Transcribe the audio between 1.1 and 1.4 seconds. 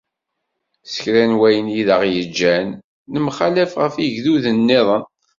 n